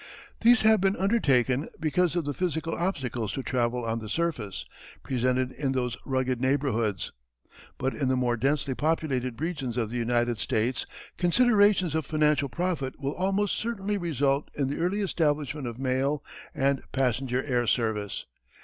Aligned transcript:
These 0.39 0.61
have 0.61 0.81
been 0.81 0.95
undertaken 0.95 1.69
because 1.79 2.15
of 2.15 2.25
the 2.25 2.33
physical 2.33 2.73
obstacles 2.73 3.33
to 3.33 3.43
travel 3.43 3.85
on 3.85 3.99
the 3.99 4.09
surface, 4.09 4.65
presented 5.03 5.51
in 5.51 5.73
those 5.73 5.95
rugged 6.05 6.41
neighbourhoods. 6.41 7.11
But 7.77 7.93
in 7.93 8.07
the 8.07 8.15
more 8.15 8.35
densely 8.35 8.73
populated 8.73 9.39
regions 9.39 9.77
of 9.77 9.91
the 9.91 9.97
United 9.97 10.39
States 10.39 10.87
considerations 11.17 11.93
of 11.93 12.07
financial 12.07 12.49
profit 12.49 12.99
will 12.99 13.13
almost 13.13 13.55
certainly 13.55 13.99
result 13.99 14.49
in 14.55 14.69
the 14.69 14.79
early 14.79 15.01
establishment 15.01 15.67
of 15.67 15.77
mail 15.77 16.23
and 16.55 16.81
passenger 16.91 17.43
air 17.43 17.67
service. 17.67 18.25